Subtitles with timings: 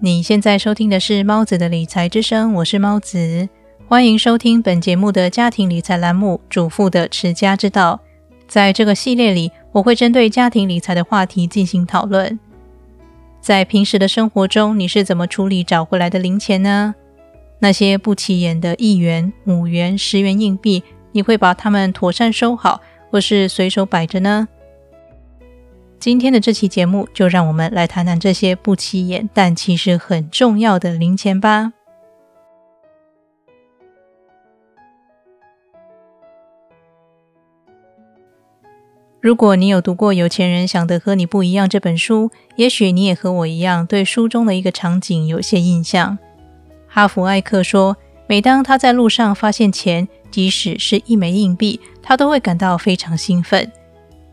[0.00, 3.48] 你现在收听的是猫子的理财之声，我是猫子，
[3.88, 8.00] 欢迎收听本节目的家庭理财栏目《主妇的持家之道》。
[8.46, 12.38] 在这个系列里，我会针对家庭理财的话题进行讨论。
[13.40, 16.94] 在平时的生活中，你是怎么处理找回来的零钱呢？
[17.58, 24.46] 那些不起眼的一元、五元、十元硬币，你会把它们妥善收好，或是随手摆着呢？
[26.00, 31.72] 今天的这期节目，就让我们来谈谈这些不起眼但其实很重要的零钱吧。
[39.20, 46.16] 如果你有读过《有钱人想的和你不一样》这本书，也许你也和我一样，对书中的一个场景有些印象。
[46.86, 47.96] 哈弗艾克说，
[48.28, 53.72] 每当他在路上发现钱，即使是一枚硬币，他都会感到非常兴奋。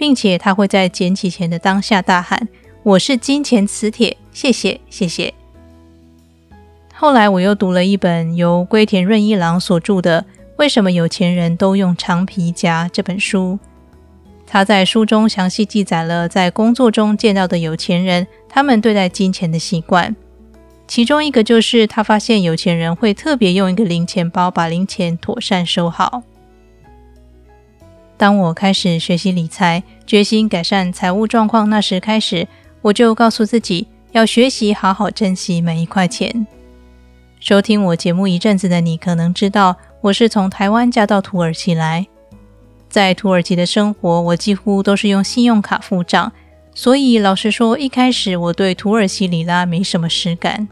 [0.00, 2.48] 并且他会在捡起钱的当下大喊
[2.82, 5.34] ：“我是金钱磁铁，谢谢，谢谢。”
[6.96, 10.22] 后来我又读了一本由龟田润一郎所著的
[10.56, 13.58] 《为什么有钱人都用长皮夹》这本书。
[14.46, 20.16] 他在书中详细记载了在工作中见到的有钱人他们对待金钱的习惯，
[20.88, 26.22] 其中一个就是他发现有钱人会特别用一个零钱包把零钱妥善收好。
[28.20, 32.46] 当我开始学习理财，决心改善财务状况那时开始，
[32.82, 36.46] 我就告诉自己要学习好好珍惜每一块钱。
[37.38, 42.06] 收听我节目一阵子的你可能知道，我是从台湾嫁到土耳其来，
[42.90, 46.30] 在土耳其的生活，我几乎都是用信用卡付账，
[46.74, 50.68] 所以老实说，一开始我对土耳其里拉没什么实感。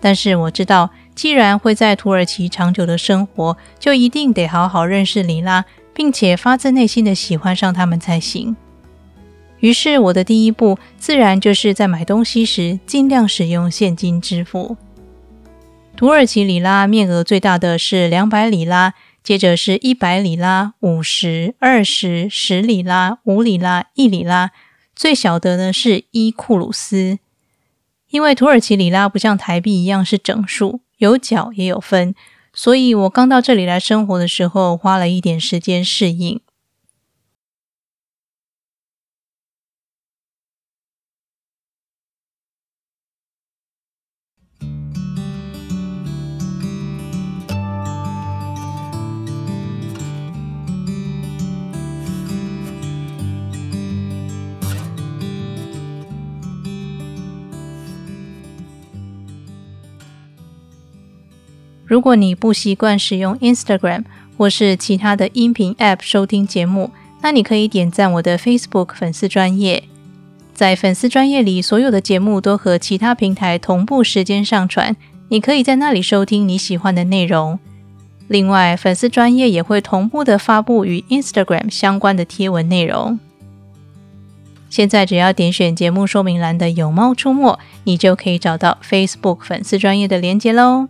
[0.00, 5.64] 但是我知道，既然会在土耳其长久的生活，就一定得好好认识里拉。
[5.96, 8.54] 并且发自内心的喜欢上他们才行。
[9.60, 14.76] 于是，我的第一步自然就是在买东西时尽量使用现金支付。
[15.96, 18.92] 土耳其里拉面额最大的是两百里拉，
[19.22, 24.50] 接着是一百里拉、五十、二十、十里拉、五里拉、一里拉，
[24.94, 27.18] 最小的呢是一库鲁斯。
[28.10, 32.14] 因为土耳其里拉不像台币一样是整数，有角也有分。
[32.58, 36.40] 所以我刚到这里来生活的时候，花了一点时间适应。
[61.86, 64.04] 如果你不习惯使用 Instagram
[64.36, 66.90] 或是其他的音频 App 收听节目，
[67.22, 69.84] 那你可以点赞我的 Facebook 粉丝专业。
[70.52, 74.96] 在粉丝专业里，所有的节目都和其他平台同步时间上传，
[75.28, 77.58] 你可以在那里收听你喜欢的内容。
[78.26, 83.20] 另外，粉丝专业也会同步的发布与 Instagram 相关的贴文内容。
[84.68, 90.88] 现在只要点选节目说明栏的“有猫出没”，你就可以找到 Facebook 粉丝专业的连接喽。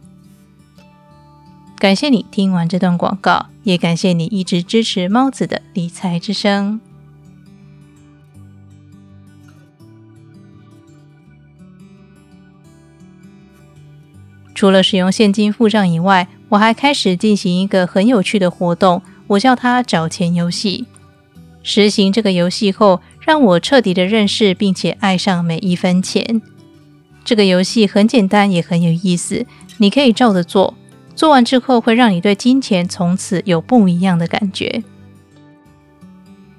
[1.78, 6.81] 感谢你听完这段广告，也感谢你一直支持猫子的理财之声。
[14.54, 20.86] 除了使用现金付账以外，我还开始进行一个很有趣的活动，我叫它“找钱游戏”。
[21.62, 26.41] 实行这个游戏后，让我彻底的认识并且爱上每一分钱。
[27.22, 29.44] 这个游戏很简单，也很有意思，
[29.76, 30.72] 你可以照着做。
[31.16, 34.84] 做完之后，会让你对金钱从此有不一样的感觉。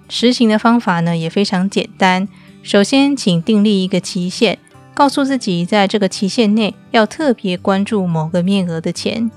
[0.10, 2.28] 实行的方法呢也非常简单。
[2.64, 4.58] 首先，请订立一个期限，
[4.94, 9.30] 告诉自己在这个期限内要特别关注某个面额的钱。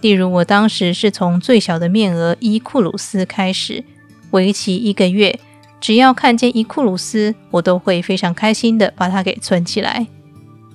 [0.00, 3.84] 例如，我当时是从最小的面额一库鲁斯开始，
[4.32, 5.38] 为期一个月，
[5.80, 10.06] 只要看见一库鲁斯，我都会非常开心的把它给存起来。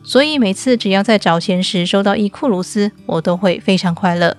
[0.06, 4.38] 所以每次只要在找钱时收到一库鲁斯，我都会非常快乐。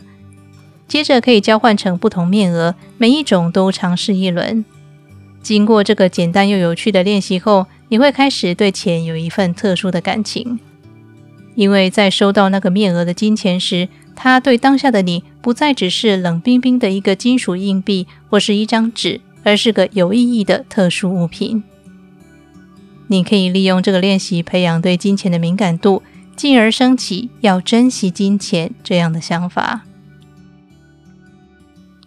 [0.86, 4.64] 接着可以交换成不同面额，每一种都尝试一轮。
[5.42, 10.60] 经过这个简单又有趣的练习后，你会开始对钱有一份特殊的感情，
[11.56, 21.64] 因为在收到那个面额的金钱时，它对当下的你不再只是冷冰冰的一个金属硬币或是一张纸，而是个有意义的特殊物品。
[23.08, 26.02] 你可以利用这个练习培养对金钱的敏感度，
[26.34, 29.82] 进而升起要珍惜金钱这样的想法。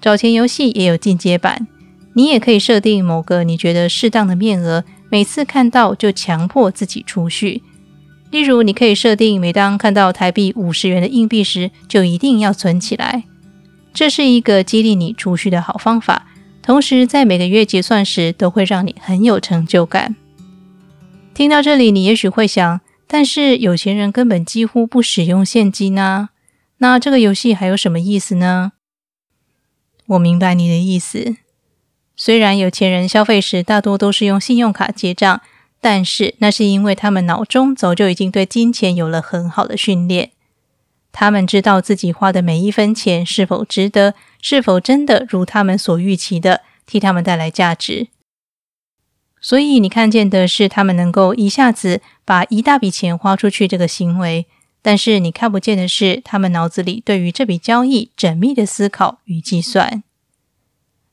[0.01, 1.67] 找钱游戏也有进阶版，
[2.13, 7.63] 你也可以设定某个你觉得适当的面额，每次看到就强迫自己储蓄。
[8.31, 13.23] 例如，你可以设定，每当看到台币五十元的硬币时，就一定要存起来。
[13.91, 16.27] 这是一个激励你储蓄的好方法，
[16.61, 20.15] 同时在每个月结算时都会让你很有成就感。
[21.39, 26.31] 听到这里，你也许会想，但是有钱人根本几乎不使用现金呢，
[26.79, 28.73] 那这个游戏还有什么意思呢？
[30.07, 31.37] 我明白你的意思。
[32.17, 35.39] 虽然有钱人消费时大多都是用信用卡结账。
[35.79, 40.31] 但是那是因为他们脑中早就已经对金钱有了很好的训练，
[41.13, 48.09] 他们知道自己花的每一分钱是否值得，是否真的如他们所预期的替他们带来价值。
[49.41, 54.45] 所以你看见的是他们能够一下子把一大笔钱花出去这个行为，
[54.81, 60.03] 但是你看不见的是他们脑子里对于这笔交易缜密的思考与计算。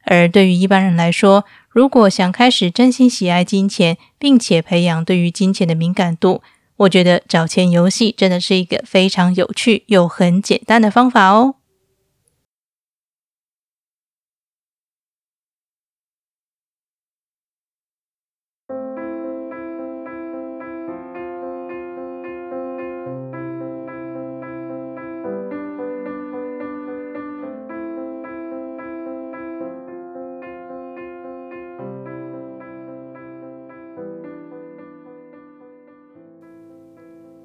[0.08, 6.43] 而对于一般人来说，如果想开始真心喜爱金钱，并且培养对于金钱的敏感度，
[6.76, 11.56] 我觉得找钱游戏真的是一个非常有趣又很简单的方法哦。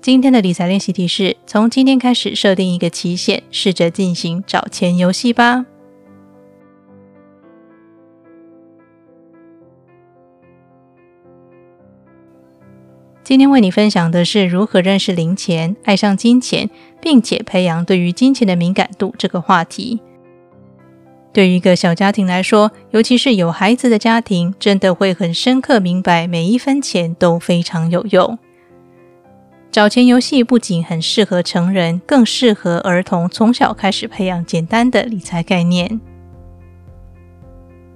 [0.02, 5.68] 今天的理财练习题是：从今天开始设定一个期限，试着进行找钱游戏吧。
[13.24, 20.02] 今天为你分享的是如何认识零钱、爱上金钱，并且培养对于金钱的敏感度这个话题。
[21.32, 28.40] 对于一个小家庭来说，尤其是有孩子的家庭，真的会很深刻明白，每一分钱都非常有用。
[29.72, 36.02] 找钱游戏不仅很适合成人，更适合儿童从小开始培养简单的理财概念。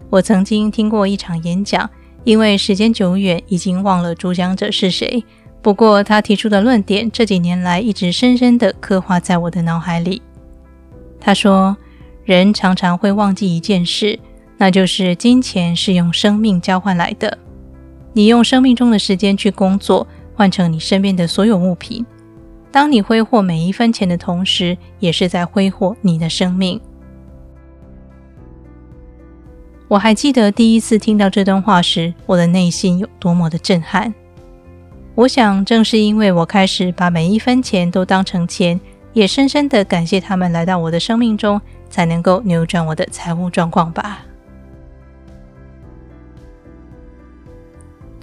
[0.10, 1.90] 我曾经听过一场演讲，
[2.24, 5.26] 因为时间久远，已经忘了主讲者是谁。
[5.62, 10.22] 不过他提出的论点，这几年来一直深深的刻画在我的脑海里。
[11.20, 11.76] 他说
[12.24, 14.18] ：“人常常会忘记一件事，
[14.58, 17.38] 那就是金钱是用生命交换来的。
[18.14, 22.06] 你用生命中的时间去工作。”换成你身边的所有物品。
[22.72, 26.80] 当你挥霍每一分钱的同时，也是在挥霍你的生命。
[29.88, 34.14] 我还记得第一次听到这段话时，我的内心有多么的震撼。
[35.14, 38.78] 我想，正是因为我开始把每一分钱都当成钱，
[39.14, 44.26] 也深深的感谢他们来到我的生命中，才能够扭转我的财务状况吧。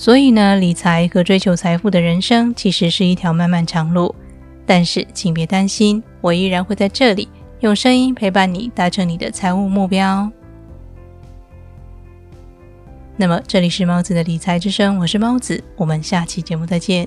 [0.02, 4.12] 所以呢，理财和追求财富的人生其实是一条漫漫长路。
[4.66, 7.28] 但是，请别担心，我依然会在这里
[7.60, 10.28] 用声音陪伴你，达成你的财务目标。
[13.16, 17.06] 那么，这里是猫子的理财之声，我是猫子，我们下期节目再见。